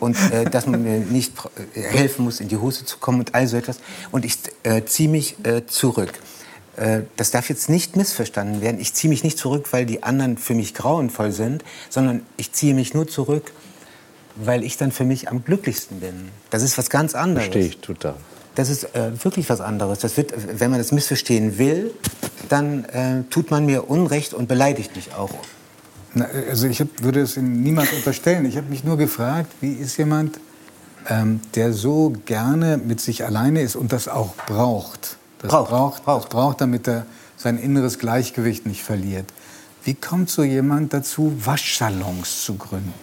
und 0.03 0.17
äh, 0.31 0.45
dass 0.45 0.67
man 0.67 0.83
mir 0.83 0.99
nicht 0.99 1.33
helfen 1.73 2.25
muss, 2.25 2.39
in 2.39 2.47
die 2.47 2.57
Hose 2.57 2.85
zu 2.85 2.97
kommen 2.97 3.19
und 3.19 3.33
all 3.33 3.47
so 3.47 3.57
etwas. 3.57 3.79
Und 4.11 4.25
ich 4.25 4.37
ziehe 4.85 5.09
mich 5.09 5.35
zurück 5.67 6.13
das 7.17 7.29
darf 7.29 7.49
jetzt 7.49 7.69
nicht 7.69 7.95
missverstanden 7.95 8.61
werden. 8.61 8.81
Ich 8.81 8.95
ziehe 8.95 9.09
mich 9.09 9.23
nicht 9.23 9.37
zurück, 9.37 9.67
weil 9.71 9.85
die 9.85 10.01
anderen 10.01 10.37
für 10.37 10.55
mich 10.55 10.73
grauenvoll 10.73 11.31
sind, 11.31 11.63
sondern 11.89 12.25
ich 12.35 12.51
ziehe 12.51 12.73
mich 12.73 12.95
nur 12.95 13.07
zurück, 13.07 13.51
weil 14.35 14.63
ich 14.63 14.77
dann 14.77 14.91
für 14.91 15.05
mich 15.05 15.29
am 15.29 15.43
glücklichsten 15.43 15.99
bin. 15.99 16.29
Das 16.49 16.63
ist 16.63 16.77
was 16.77 16.89
ganz 16.89 17.13
anderes. 17.13 17.45
Verstehe 17.45 17.67
ich 17.67 17.77
total. 17.77 18.15
Das 18.55 18.69
ist 18.69 18.95
äh, 18.95 19.11
wirklich 19.23 19.49
was 19.49 19.61
anderes. 19.61 19.99
Das 19.99 20.17
wird, 20.17 20.33
wenn 20.59 20.69
man 20.69 20.79
das 20.79 20.91
missverstehen 20.91 21.57
will, 21.57 21.91
dann 22.49 22.85
äh, 22.85 23.23
tut 23.29 23.51
man 23.51 23.65
mir 23.65 23.89
Unrecht 23.89 24.33
und 24.33 24.47
beleidigt 24.47 24.95
mich 24.95 25.13
auch. 25.13 25.31
Na, 26.15 26.25
also 26.49 26.67
ich 26.67 26.79
hab, 26.79 26.87
würde 27.01 27.21
es 27.21 27.37
niemand 27.37 27.91
unterstellen. 27.93 28.45
Ich 28.45 28.57
habe 28.57 28.69
mich 28.69 28.83
nur 28.83 28.97
gefragt, 28.97 29.51
wie 29.61 29.73
ist 29.73 29.97
jemand, 29.97 30.39
ähm, 31.09 31.41
der 31.55 31.73
so 31.73 32.13
gerne 32.25 32.77
mit 32.77 33.01
sich 33.01 33.25
alleine 33.25 33.61
ist 33.61 33.75
und 33.75 33.91
das 33.91 34.07
auch 34.07 34.35
braucht. 34.35 35.17
Das 35.39 35.49
braucht, 35.49 35.69
braucht, 35.69 36.03
braucht. 36.03 36.23
Das 36.25 36.29
braucht 36.29 36.61
damit 36.61 36.87
er 36.87 37.05
sein 37.35 37.57
inneres 37.57 37.99
Gleichgewicht 37.99 38.65
nicht 38.65 38.83
verliert. 38.83 39.25
Wie 39.83 39.95
kommt 39.95 40.29
so 40.29 40.43
jemand 40.43 40.93
dazu, 40.93 41.33
Waschsalons 41.43 42.45
zu 42.45 42.55
gründen? 42.55 42.93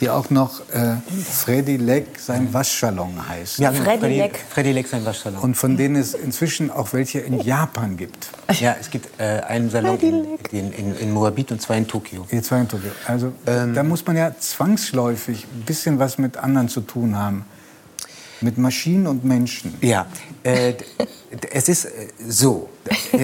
Die 0.00 0.08
auch 0.08 0.30
noch 0.30 0.60
äh, 0.72 0.96
Freddy 1.30 1.76
Leck 1.76 2.18
sein 2.18 2.52
Waschsalon 2.52 3.28
heißt. 3.28 3.58
Ja, 3.58 3.72
Freddy 3.72 4.16
Leck. 4.16 4.44
Freddy 4.48 4.72
Leck 4.72 4.88
sein 4.88 5.04
Waschsalon. 5.04 5.40
Und 5.40 5.54
von 5.56 5.76
denen 5.76 5.96
es 5.96 6.14
inzwischen 6.14 6.70
auch 6.70 6.92
welche 6.92 7.20
in 7.20 7.40
Japan 7.40 7.96
gibt. 7.96 8.30
Ja, 8.58 8.76
es 8.80 8.90
gibt 8.90 9.20
äh, 9.20 9.40
einen 9.40 9.70
Salon 9.70 9.98
in, 10.50 10.72
in, 10.72 10.96
in, 10.96 11.12
Moabit 11.12 11.52
und 11.52 11.60
zwei 11.60 11.76
in 11.78 11.86
Tokio. 11.86 12.26
Die 12.30 12.40
zwei 12.40 12.60
in 12.60 12.68
Tokio. 12.68 12.90
Also 13.06 13.32
ähm, 13.46 13.74
da 13.74 13.82
muss 13.82 14.06
man 14.06 14.16
ja 14.16 14.34
zwangsläufig 14.38 15.46
ein 15.54 15.62
bisschen 15.62 15.98
was 15.98 16.18
mit 16.18 16.38
anderen 16.38 16.68
zu 16.68 16.80
tun 16.80 17.16
haben. 17.16 17.44
Mit 18.42 18.58
Maschinen 18.58 19.06
und 19.06 19.24
Menschen. 19.24 19.74
Ja, 19.82 20.06
äh, 20.42 20.74
es 21.52 21.68
ist 21.68 21.84
äh, 21.84 21.90
so. 22.26 22.68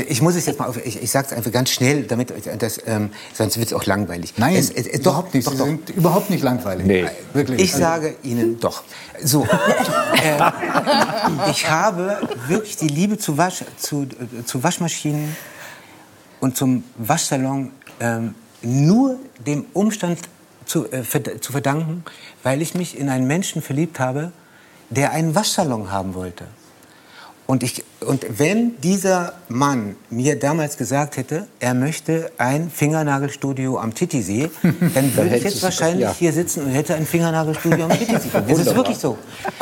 Ich 0.08 0.20
muss 0.20 0.36
es 0.36 0.46
jetzt 0.46 0.58
mal 0.58 0.66
auf, 0.66 0.84
ich, 0.84 1.02
ich 1.02 1.10
sage 1.10 1.28
es 1.30 1.32
einfach 1.32 1.50
ganz 1.50 1.70
schnell, 1.70 2.02
damit 2.02 2.32
das, 2.60 2.80
ähm, 2.86 3.10
sonst 3.32 3.56
wird 3.56 3.68
es 3.68 3.72
auch 3.72 3.86
langweilig. 3.86 4.34
Nein, 4.36 4.56
es, 4.56 4.70
es, 4.70 4.86
überhaupt 4.86 5.34
nicht. 5.34 5.46
Doch, 5.46 5.52
Sie 5.52 5.58
doch. 5.58 5.66
sind 5.66 5.90
überhaupt 5.90 6.30
nicht 6.30 6.42
langweilig. 6.42 6.86
Nee. 6.86 7.06
Wirklich. 7.32 7.60
Ich 7.60 7.72
sage 7.72 8.16
Ihnen 8.22 8.60
doch. 8.60 8.82
So, 9.22 9.44
äh, 9.44 11.50
ich 11.50 11.68
habe 11.68 12.28
wirklich 12.46 12.76
die 12.76 12.88
Liebe 12.88 13.18
zu, 13.18 13.38
Wasch, 13.38 13.64
zu, 13.78 14.02
äh, 14.02 14.44
zu 14.44 14.62
Waschmaschinen 14.62 15.34
und 16.40 16.56
zum 16.56 16.84
Waschsalon 16.98 17.72
ähm, 18.00 18.34
nur 18.62 19.18
dem 19.46 19.64
Umstand 19.72 20.18
zu, 20.66 20.90
äh, 20.92 21.02
zu 21.40 21.52
verdanken, 21.52 22.04
weil 22.42 22.60
ich 22.60 22.74
mich 22.74 22.98
in 22.98 23.08
einen 23.08 23.26
Menschen 23.26 23.62
verliebt 23.62 23.98
habe, 23.98 24.32
der 24.90 25.12
einen 25.12 25.34
Waschsalon 25.34 25.90
haben 25.90 26.14
wollte. 26.14 26.44
Und, 27.46 27.62
ich, 27.62 27.84
und 28.00 28.26
wenn 28.28 28.80
dieser 28.80 29.34
Mann 29.48 29.94
mir 30.10 30.36
damals 30.36 30.76
gesagt 30.76 31.16
hätte, 31.16 31.46
er 31.60 31.74
möchte 31.74 32.32
ein 32.38 32.70
Fingernagelstudio 32.70 33.78
am 33.78 33.94
Titisee, 33.94 34.50
dann 34.62 35.16
würde 35.16 35.36
ich 35.36 35.44
jetzt 35.44 35.62
wahrscheinlich 35.62 36.02
ja. 36.02 36.14
hier 36.18 36.32
sitzen 36.32 36.64
und 36.64 36.70
hätte 36.70 36.96
ein 36.96 37.06
Fingernagelstudio 37.06 37.84
am 37.84 37.90
Titisee. 37.92 38.30
Das 38.48 38.58
ist 38.58 38.74
wirklich 38.74 38.98
so. 38.98 39.16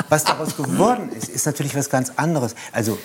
Was 0.09 0.25
daraus 0.25 0.57
geworden 0.57 1.11
ist, 1.15 1.29
ist 1.29 1.45
natürlich 1.45 1.77
was 1.77 1.91
ganz 1.91 2.13
anderes. 2.17 2.55
Also 2.73 2.99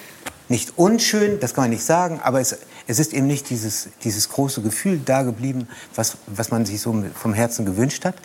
nicht 0.48 0.78
unschön, 0.78 1.42
das 1.42 1.54
kann 1.54 1.66
man 1.66 1.72
nicht 1.72 1.84
sagen, 1.84 2.22
aber 2.24 2.40
es, 2.40 2.58
es 2.88 3.00
ist 3.00 3.14
eben 3.14 3.28
nicht 3.28 3.50
dieses, 3.50 3.90
dieses 4.04 4.30
große 4.30 4.62
Gefühl 4.62 5.02
da 5.04 5.24
geblieben, 5.24 5.68
was, 5.94 6.18
was 6.28 6.52
man 6.52 6.66
sich 6.66 6.80
so 6.82 7.04
vom 7.14 7.34
Herzen 7.34 7.66
gewünscht 7.66 8.06
hat. 8.06 8.16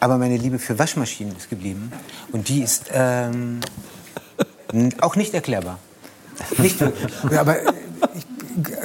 Aber 0.00 0.18
meine 0.18 0.36
Liebe 0.36 0.58
für 0.58 0.78
Waschmaschinen 0.78 1.36
ist 1.36 1.50
geblieben. 1.50 1.92
Und 2.32 2.48
die 2.48 2.62
ist 2.62 2.86
ähm, 2.92 3.60
auch 5.00 5.16
nicht 5.16 5.34
erklärbar. 5.34 5.78
Nicht 6.58 6.80
wirklich. 6.80 7.12
Ja, 7.30 7.40
aber 7.40 7.60
äh, 7.60 7.72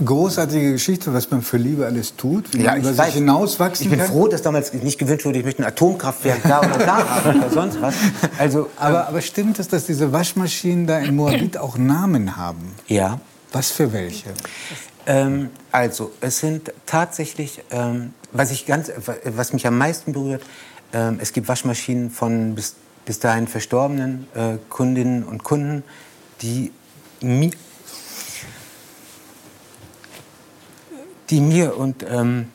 großartige 0.04 0.74
Geschichte, 0.74 1.14
was 1.14 1.30
man 1.32 1.42
für 1.42 1.58
Liebe 1.58 1.86
alles 1.86 2.16
tut, 2.16 2.54
wie 2.54 2.64
ja, 2.64 2.72
man 2.72 2.82
über 2.82 2.98
weiß, 2.98 3.08
sich 3.08 3.16
hinauswachsen 3.16 3.86
Ich 3.86 3.90
bin 3.90 4.00
kann. 4.00 4.10
froh, 4.10 4.28
dass 4.28 4.42
damals 4.42 4.74
nicht 4.74 4.98
gewünscht 4.98 5.26
wurde, 5.26 5.40
ich 5.40 5.46
möchte 5.46 5.64
ein 5.64 5.68
Atomkraftwerk 5.68 6.40
da 6.44 6.60
oder 6.60 6.78
da 6.78 7.08
haben 7.08 7.40
oder 7.40 7.50
sonst 7.50 7.82
was. 7.82 7.96
Also, 8.38 8.70
aber, 8.78 9.02
ähm, 9.02 9.06
aber 9.08 9.22
stimmt 9.22 9.60
es, 9.60 9.68
dass 9.68 9.86
diese 9.86 10.12
Waschmaschinen 10.12 10.88
da 10.88 11.00
in 11.00 11.16
Moabit 11.16 11.58
auch 11.58 11.78
Namen 11.78 12.38
haben? 12.38 12.74
Ja. 12.88 13.20
Was 13.52 13.72
für 13.72 13.92
welche? 13.92 14.30
Ähm, 15.06 15.50
also, 15.72 16.12
es 16.22 16.40
sind 16.40 16.72
tatsächlich, 16.86 17.62
ähm, 17.72 18.14
was, 18.32 18.52
ich 18.52 18.66
ganz, 18.66 18.92
was 19.26 19.52
mich 19.52 19.68
am 19.68 19.78
meisten 19.78 20.14
berührt, 20.14 20.44
ähm, 20.94 21.20
es 21.22 21.34
gibt 21.34 21.48
Waschmaschinen 21.48 22.12
von 22.12 22.56
bis, 22.56 22.76
bis 23.06 23.20
dahin 23.20 23.48
verstorbenen 23.48 24.28
äh, 24.36 24.58
Kundinnen 24.70 25.24
und 25.24 25.44
Kunden, 25.44 25.84
die 26.42 26.72
mir, 27.22 27.52
die 31.30 31.42
mir 31.42 31.78
und 31.78 32.04
ähm, 32.04 32.48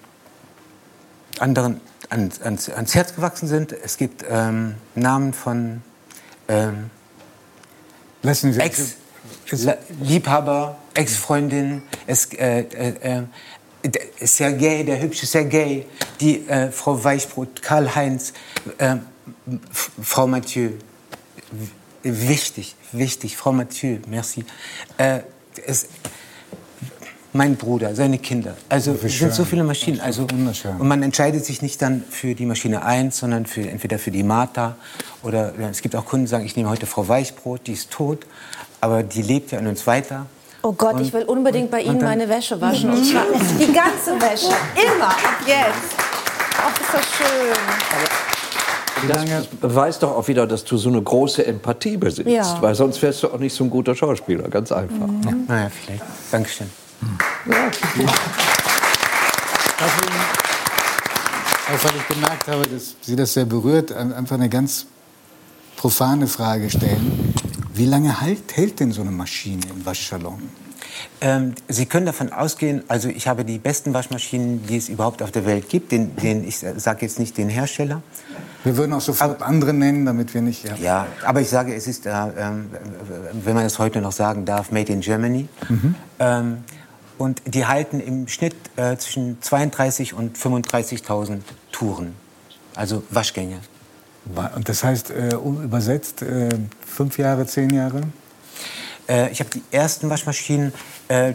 anderen 1.39 1.81
ans, 2.09 2.41
ans, 2.41 2.71
ans, 2.71 2.95
Herz 2.95 3.15
gewachsen 3.15 3.47
sind. 3.49 3.73
Es 3.73 3.97
gibt 3.97 4.25
ähm, 4.29 4.77
Namen 4.95 5.33
von 5.33 5.83
ähm, 6.49 6.91
Ex-Liebhaber, 8.23 10.77
Ex-Freundin, 10.95 11.83
äh, 12.07 12.61
äh, 12.61 13.23
Sergei, 14.21 14.83
der 14.83 15.01
hübsche 15.01 15.27
Sergei, 15.27 15.87
die 16.21 16.47
äh, 16.49 16.71
Frau 16.71 17.03
Weichbrot, 17.03 17.63
Karl-Heinz, 17.63 18.33
äh, 18.79 18.97
Frau 19.71 20.27
Mathieu. 20.27 20.71
Wichtig, 22.03 22.77
wichtig, 22.93 23.37
Frau 23.37 23.53
Mathieu, 23.53 23.99
merci. 24.09 24.45
Äh, 24.97 25.21
es, 25.67 25.89
mein 27.33 27.57
Bruder, 27.57 27.95
seine 27.95 28.19
Kinder. 28.19 28.57
Also 28.69 28.97
es 29.03 29.19
sind 29.19 29.35
so 29.35 29.45
viele 29.45 29.63
Maschinen. 29.63 30.01
Also, 30.01 30.23
und 30.23 30.89
man 30.89 31.03
entscheidet 31.03 31.45
sich 31.45 31.61
nicht 31.61 31.83
dann 31.83 32.03
für 32.09 32.35
die 32.35 32.47
Maschine 32.47 32.85
1, 32.85 33.19
sondern 33.19 33.47
für, 33.47 33.61
entweder 33.61 33.99
für 33.99 34.11
die 34.11 34.23
Martha 34.23 34.77
oder 35.23 35.53
es 35.71 35.83
gibt 35.83 35.95
auch 35.97 36.07
Kunden, 36.07 36.27
die 36.27 36.31
sagen, 36.31 36.47
ich 36.47 36.57
nehme 36.57 36.71
heute 36.71 36.87
Frau 36.87 37.07
Weichbrot, 37.09 37.67
die 37.67 37.73
ist 37.73 37.91
tot, 37.91 38.27
aber 38.81 39.03
die 39.03 39.23
lebt 39.23 39.53
ja 39.53 39.59
in 39.59 39.67
uns 39.67 39.87
weiter. 39.87 40.27
Oh 40.67 40.73
Gott, 40.73 40.95
und, 40.95 41.03
ich 41.03 41.13
will 41.13 41.23
unbedingt 41.23 41.71
bei 41.71 41.81
Ihnen 41.81 42.03
meine 42.03 42.29
Wäsche 42.29 42.61
waschen. 42.61 42.91
Und 42.91 43.05
zwar 43.05 43.23
die 43.61 43.73
ganze 43.73 44.21
Wäsche. 44.21 44.49
Immer, 44.75 45.11
ab 45.11 45.39
jetzt. 45.47 45.95
Ach, 46.59 46.81
ist 46.81 46.93
das 46.93 47.05
schön. 47.17 47.55
Das 49.07 49.47
beweist 49.47 50.03
doch 50.03 50.17
auch 50.17 50.27
wieder, 50.27 50.45
dass 50.45 50.65
du 50.65 50.77
so 50.77 50.89
eine 50.89 51.01
große 51.01 51.47
Empathie 51.47 51.97
besitzt. 51.97 52.29
Ja. 52.29 52.61
Weil 52.61 52.75
sonst 52.75 53.01
wärst 53.01 53.23
du 53.23 53.29
auch 53.29 53.39
nicht 53.39 53.55
so 53.55 53.63
ein 53.63 53.71
guter 53.71 53.95
Schauspieler. 53.95 54.49
Ganz 54.49 54.73
einfach. 54.73 55.07
Mhm. 55.07 55.23
Ja. 55.25 55.35
Naja, 55.47 55.71
vielleicht. 55.71 56.03
Dankeschön. 56.33 56.69
Ja. 57.47 57.71
Also, 61.69 61.85
weil 61.85 61.97
ich 61.97 62.09
gemerkt 62.09 62.49
habe, 62.49 62.67
dass 62.67 62.97
Sie 63.03 63.15
das 63.15 63.33
sehr 63.35 63.45
berührt, 63.45 63.93
einfach 63.93 64.35
eine 64.35 64.49
ganz 64.49 64.87
profane 65.77 66.27
Frage 66.27 66.69
stellen. 66.71 67.16
Wie 67.77 67.85
lange 67.85 68.23
halt, 68.23 68.57
hält 68.57 68.81
denn 68.81 68.91
so 68.91 69.03
eine 69.03 69.11
Maschine 69.11 69.61
im 69.69 69.85
Waschsalon? 69.85 70.43
Ähm, 71.21 71.55
Sie 71.69 71.85
können 71.85 72.07
davon 72.07 72.33
ausgehen, 72.33 72.83
also 72.89 73.09
ich 73.09 73.29
habe 73.29 73.45
die 73.45 73.59
besten 73.59 73.93
Waschmaschinen, 73.93 74.67
die 74.67 74.79
es 74.79 74.89
überhaupt 74.89 75.23
auf 75.23 75.31
der 75.31 75.45
Welt 75.45 75.69
gibt. 75.69 75.93
Den, 75.93 76.17
den 76.17 76.47
ich 76.49 76.59
sage 76.59 77.03
jetzt 77.03 77.19
nicht 77.19 77.37
den 77.37 77.51
Hersteller. 77.51 78.03
Wir 78.65 78.79
würden 78.79 78.95
auch 78.95 79.03
sofort 79.03 79.43
aber, 79.43 79.47
andere 79.47 79.75
nennen, 79.75 80.07
damit 80.07 80.33
wir 80.33 80.41
nicht. 80.41 80.65
Ja, 80.65 80.77
ja 80.77 81.07
aber 81.23 81.43
ich 81.43 81.51
sage, 81.51 81.75
es 81.75 81.87
ist, 81.87 82.07
äh, 82.07 82.13
wenn 83.45 83.55
man 83.55 83.67
es 83.67 83.79
heute 83.79 84.01
noch 84.01 84.13
sagen 84.13 84.47
darf, 84.47 84.73
Made 84.73 84.91
in 84.91 85.01
Germany. 85.01 85.47
Mhm. 85.69 85.95
Ähm, 86.19 86.57
und 87.19 87.43
die 87.47 87.67
halten 87.67 88.01
im 88.01 88.27
Schnitt 88.29 88.57
äh, 88.77 88.97
zwischen 88.97 89.41
32 89.43 90.15
und 90.15 90.39
35.000 90.39 91.41
Touren, 91.73 92.15
also 92.75 93.03
Waschgänge. 93.11 93.61
Und 94.55 94.69
das 94.69 94.83
heißt, 94.83 95.11
äh, 95.11 95.35
übersetzt, 95.35 96.23
äh, 96.23 96.49
fünf 96.85 97.19
Jahre, 97.19 97.47
zehn 97.47 97.71
Jahre? 97.71 98.03
Äh, 99.09 99.31
ich 99.31 99.41
habe 99.41 99.51
die 99.51 99.63
ersten 99.71 100.11
Waschmaschinen, 100.11 100.73
äh, 101.09 101.31
äh, 101.31 101.35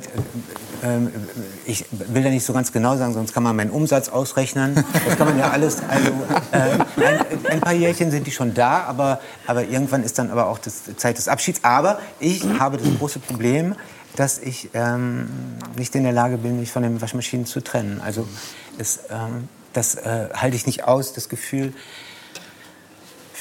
ich 1.66 1.86
will 1.92 2.24
da 2.24 2.30
nicht 2.30 2.46
so 2.46 2.54
ganz 2.54 2.72
genau 2.72 2.98
sagen, 2.98 3.14
sonst 3.14 3.34
kann 3.34 3.44
man 3.44 3.56
meinen 3.56 3.72
Umsatz 3.72 4.10
ausrechnen. 4.10 4.84
Das 5.06 5.18
kann 5.18 5.28
man 5.28 5.40
ja 5.40 5.50
alles. 5.50 5.78
Also, 5.88 6.12
äh, 6.52 7.06
ein, 7.06 7.46
ein, 7.50 7.62
paar 7.62 7.74
Jährchen 7.74 8.12
sind 8.12 8.28
die 8.28 8.32
schon 8.32 8.54
da, 8.54 8.84
aber, 8.84 9.22
aber 9.48 9.64
irgendwann 9.64 10.04
ist 10.04 10.20
dann 10.20 10.30
aber 10.30 10.48
auch 10.48 10.60
die 10.60 10.98
Zeit 10.98 11.18
des 11.18 11.28
Abschieds. 11.28 11.64
Aber 11.64 12.00
ich 12.20 12.44
habe 12.60 12.78
das 12.78 12.88
große 12.98 13.20
Problem, 13.20 13.76
dass 14.16 14.40
ich 14.40 14.70
ähm, 14.74 15.30
nicht 15.78 15.96
in 15.96 16.04
der 16.04 16.14
Lage 16.14 16.38
bin, 16.38 16.60
mich 16.60 16.72
von 16.72 16.84
den 16.84 17.00
Waschmaschinen 17.00 17.46
zu 17.46 17.62
trennen. 17.62 18.02
Also 18.04 18.28
es, 18.78 19.00
ähm, 19.10 19.48
das 19.72 19.96
halte 19.96 20.58
ich 20.58 20.66
nicht 20.66 20.84
aus, 20.84 21.14
das 21.14 21.30
Gefühl, 21.30 21.74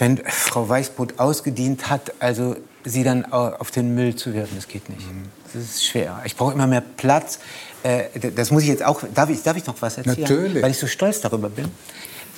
wenn 0.00 0.16
Frau 0.26 0.68
Weißbrot 0.68 1.18
ausgedient 1.18 1.90
hat, 1.90 2.14
also 2.20 2.56
sie 2.84 3.04
dann 3.04 3.30
auf 3.30 3.70
den 3.70 3.94
Müll 3.94 4.16
zu 4.16 4.32
werfen, 4.32 4.56
das 4.56 4.66
geht 4.66 4.88
nicht. 4.88 5.06
Mhm. 5.06 5.26
Das 5.52 5.62
ist 5.62 5.84
schwer. 5.84 6.22
Ich 6.24 6.36
brauche 6.36 6.54
immer 6.54 6.66
mehr 6.66 6.80
Platz. 6.80 7.38
Äh, 7.82 8.04
das 8.34 8.50
muss 8.50 8.62
ich 8.62 8.68
jetzt 8.68 8.84
auch. 8.84 9.02
Darf 9.14 9.28
ich, 9.28 9.42
darf 9.42 9.56
ich 9.56 9.66
noch 9.66 9.80
was 9.80 9.98
erzählen? 9.98 10.20
Natürlich. 10.20 10.62
Weil 10.62 10.70
ich 10.70 10.78
so 10.78 10.86
stolz 10.86 11.20
darüber 11.20 11.50
bin. 11.50 11.66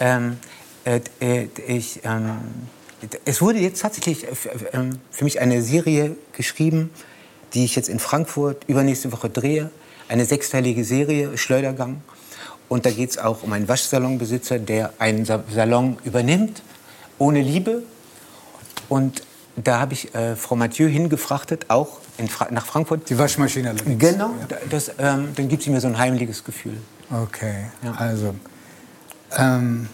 Ähm, 0.00 0.38
äh, 0.84 1.00
äh 1.20 1.48
ich, 1.66 2.00
ähm, 2.04 2.38
es 3.24 3.40
wurde 3.40 3.58
jetzt 3.58 3.82
tatsächlich 3.82 4.26
ähm, 4.72 4.98
für 5.10 5.24
mich 5.24 5.40
eine 5.40 5.62
Serie 5.62 6.16
geschrieben, 6.32 6.90
die 7.54 7.64
ich 7.64 7.76
jetzt 7.76 7.88
in 7.88 7.98
Frankfurt 7.98 8.64
übernächste 8.66 9.12
Woche 9.12 9.28
drehe. 9.28 9.70
Eine 10.08 10.24
sechsteilige 10.24 10.84
Serie, 10.84 11.36
Schleudergang. 11.38 12.02
Und 12.68 12.86
da 12.86 12.90
geht 12.90 13.10
es 13.10 13.18
auch 13.18 13.42
um 13.42 13.52
einen 13.52 13.68
Waschsalonbesitzer, 13.68 14.58
der 14.58 14.94
einen 14.98 15.26
Salon 15.26 15.98
übernimmt, 16.04 16.62
ohne 17.18 17.40
Liebe. 17.42 17.82
Und 18.88 19.22
da 19.56 19.80
habe 19.80 19.92
ich 19.92 20.14
äh, 20.14 20.36
Frau 20.36 20.56
Mathieu 20.56 20.88
hingefrachtet, 20.88 21.66
auch 21.68 21.98
Fra 22.28 22.48
nach 22.50 22.66
Frankfurt. 22.66 23.08
Die 23.10 23.18
Waschmaschine 23.18 23.70
allerdings. 23.70 23.98
Genau, 23.98 24.30
das, 24.70 24.90
ähm, 24.98 25.28
dann 25.34 25.48
gibt 25.48 25.62
sie 25.62 25.70
mir 25.70 25.80
so 25.80 25.88
ein 25.88 25.98
heimliches 25.98 26.44
Gefühl. 26.44 26.76
Okay, 27.10 27.66
ja. 27.82 27.92
also 27.92 28.34
ähm, 29.36 29.88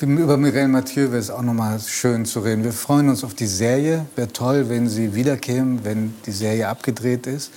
über 0.00 0.36
Mireille 0.36 0.68
Mathieu 0.68 1.10
wäre 1.10 1.18
es 1.18 1.30
auch 1.30 1.42
noch 1.42 1.54
mal 1.54 1.80
schön 1.80 2.24
zu 2.24 2.40
reden. 2.40 2.62
Wir 2.62 2.72
freuen 2.72 3.08
uns 3.08 3.24
auf 3.24 3.34
die 3.34 3.46
Serie. 3.46 4.06
Wäre 4.14 4.28
toll, 4.32 4.68
wenn 4.68 4.88
sie 4.88 5.14
wiederkämen, 5.14 5.84
wenn 5.84 6.14
die 6.24 6.32
Serie 6.32 6.68
abgedreht 6.68 7.26
ist. 7.26 7.50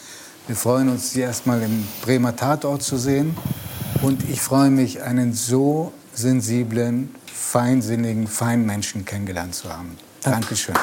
Wir 0.48 0.56
freuen 0.56 0.90
uns, 0.90 1.12
sie 1.12 1.22
erstmal 1.22 1.62
im 1.62 1.88
Bremer 2.02 2.36
Tatort 2.36 2.82
zu 2.82 2.98
sehen. 2.98 3.38
Und 4.02 4.28
ich 4.28 4.42
freue 4.42 4.72
mich, 4.72 5.04
einen 5.04 5.34
so 5.34 5.94
sensiblen, 6.16 7.14
feinsinnigen, 7.34 8.28
feinen 8.28 8.66
Menschen 8.66 9.06
kennengelernt 9.06 9.56
zu 9.56 9.70
haben. 9.70 9.98
Dankeschön. 10.24 10.76